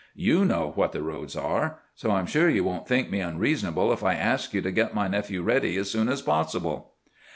You 0.15 0.45
know 0.45 0.71
what 0.73 0.93
the 0.93 1.03
roads 1.03 1.35
are! 1.35 1.77
So 1.93 2.09
I'm 2.09 2.25
sure 2.25 2.49
you 2.49 2.63
won't 2.63 2.87
think 2.87 3.11
me 3.11 3.19
unreasonable 3.21 3.93
if 3.93 4.03
I 4.03 4.15
ask 4.15 4.51
you 4.51 4.59
to 4.63 4.71
get 4.71 4.95
my 4.95 5.07
nephew 5.07 5.43
ready 5.43 5.77
as 5.77 5.91
soon 5.91 6.09
as 6.09 6.23
possible." 6.23 6.93